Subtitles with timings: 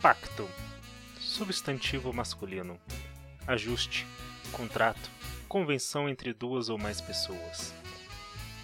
[0.00, 0.48] Pacto.
[1.18, 2.78] Substantivo masculino.
[3.48, 4.06] Ajuste,
[4.52, 5.10] contrato,
[5.48, 7.74] convenção entre duas ou mais pessoas.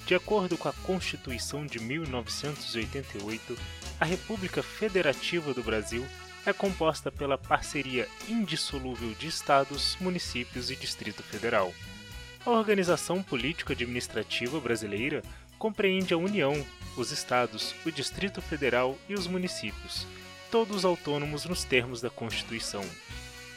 [0.07, 3.59] De acordo com a Constituição de 1988,
[3.99, 6.07] a República Federativa do Brasil
[6.47, 11.75] é composta pela parceria indissolúvel de estados, municípios e Distrito Federal.
[12.47, 15.21] A organização político-administrativa brasileira
[15.59, 16.65] compreende a União,
[16.97, 20.07] os estados, o Distrito Federal e os municípios,
[20.55, 22.85] todos autônomos nos termos da Constituição.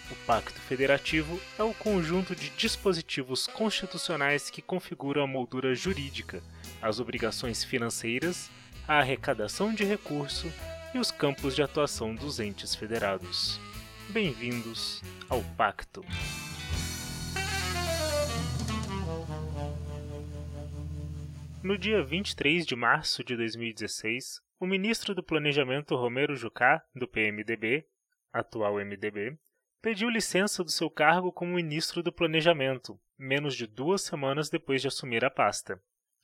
[0.09, 6.41] O Pacto Federativo é o conjunto de dispositivos constitucionais que configuram a moldura jurídica,
[6.81, 8.49] as obrigações financeiras,
[8.87, 10.51] a arrecadação de recurso
[10.91, 13.59] e os campos de atuação dos entes federados.
[14.09, 16.03] Bem-vindos ao Pacto.
[21.61, 27.85] No dia 23 de março de 2016, o ministro do Planejamento Romero Jucá, do PMDB,
[28.33, 29.37] atual MDB,
[29.79, 34.87] pediu licença do seu cargo como ministro do Planejamento, menos de duas semanas depois de
[34.87, 35.79] assumir a pasta.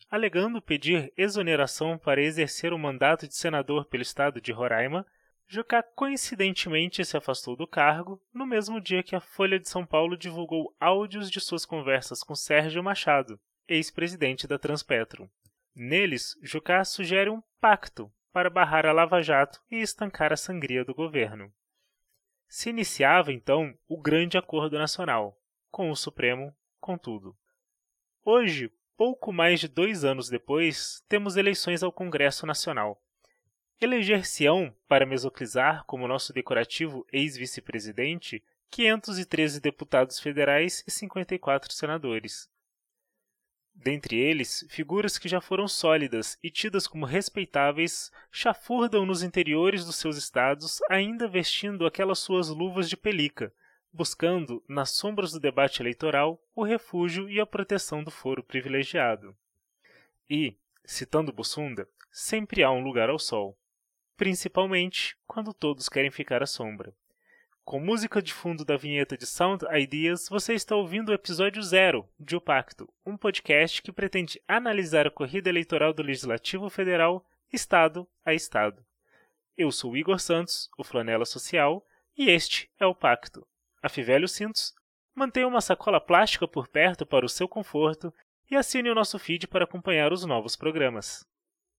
[0.09, 5.05] Alegando pedir exoneração para exercer o mandato de senador pelo estado de Roraima,
[5.47, 10.17] Jucá coincidentemente se afastou do cargo no mesmo dia que a Folha de São Paulo
[10.17, 15.29] divulgou áudios de suas conversas com Sérgio Machado, ex-presidente da Transpetro.
[15.75, 20.93] Neles, Jucá sugere um pacto para barrar a Lava Jato e estancar a sangria do
[20.93, 21.53] governo.
[22.47, 25.39] Se iniciava, então, o grande acordo nacional,
[25.71, 27.37] com o Supremo, contudo.
[28.25, 32.99] Hoje, pouco mais de dois anos depois, temos eleições ao Congresso Nacional.
[33.79, 42.49] Eleger-se-ão, para mesoclizar como nosso decorativo ex-vice-presidente, 513 deputados federais e 54 senadores.
[43.75, 49.95] Dentre eles, figuras que já foram sólidas e tidas como respeitáveis chafurdam nos interiores dos
[49.95, 53.53] seus estados, ainda vestindo aquelas suas luvas de pelica,
[53.91, 59.35] buscando, nas sombras do debate eleitoral, o refúgio e a proteção do foro privilegiado.
[60.29, 60.55] E,
[60.85, 63.57] citando Bussunda, sempre há um lugar ao sol,
[64.15, 66.95] principalmente quando todos querem ficar à sombra.
[67.65, 72.05] Com música de fundo da vinheta de Sound Ideas, você está ouvindo o episódio zero
[72.19, 78.05] de O Pacto, um podcast que pretende analisar a corrida eleitoral do Legislativo Federal, Estado
[78.25, 78.85] a Estado.
[79.57, 81.87] Eu sou Igor Santos, o Flanela Social,
[82.17, 83.47] e este é o Pacto.
[83.81, 84.75] Afivele os cintos,
[85.15, 88.13] mantenha uma sacola plástica por perto para o seu conforto
[88.51, 91.25] e assine o nosso feed para acompanhar os novos programas.